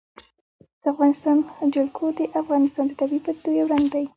د 0.81 0.83
افغانستان 0.93 1.37
جلکو 1.75 2.05
د 2.17 2.21
افغانستان 2.41 2.83
د 2.87 2.91
طبیعي 2.99 3.21
پدیدو 3.25 3.51
یو 3.59 3.71
رنګ 3.73 3.85
دی. 3.93 4.05